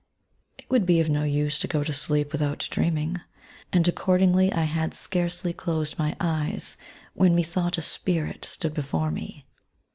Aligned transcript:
It 0.57 0.67
would 0.71 0.87
be 0.87 0.99
of 0.99 1.09
no 1.11 1.21
use 1.23 1.59
to 1.59 1.67
go 1.67 1.83
to 1.83 1.93
sleep 1.93 2.31
without 2.31 2.67
dreaming; 2.71 3.21
and, 3.71 3.87
accordingly, 3.87 4.51
I 4.51 4.63
had 4.63 4.95
scarcely 4.95 5.53
closed 5.53 5.99
my 5.99 6.15
eyes 6.19 6.75
when, 7.13 7.35
methought, 7.35 7.77
a 7.77 7.83
spirit 7.83 8.43
stood 8.45 8.73
before 8.73 9.11
me. 9.11 9.45